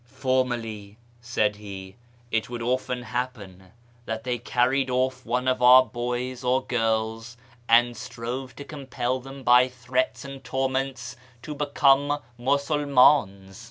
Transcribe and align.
"Formerly," 0.03 0.97
said 1.21 1.57
he, 1.57 1.95
"it 2.31 2.49
would 2.49 2.63
often 2.63 3.03
happen 3.03 3.71
that 4.05 4.23
they 4.23 4.39
carried 4.39 4.89
off 4.89 5.23
one 5.27 5.47
of 5.47 5.61
our 5.61 5.85
boys 5.85 6.43
or 6.43 6.65
girls, 6.65 7.37
and 7.69 7.95
strove 7.95 8.55
to 8.55 8.63
compel 8.63 9.19
them 9.19 9.43
by 9.43 9.67
threats 9.67 10.25
and 10.25 10.43
torments 10.43 11.15
to 11.43 11.53
become 11.53 12.17
Musulmans. 12.39 13.59